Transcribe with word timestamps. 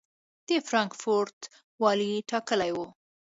د 0.47 0.49
فرانکفورټ 0.67 1.39
والي 1.81 2.11
ټاکلی 2.29 2.71
و. 2.75 2.77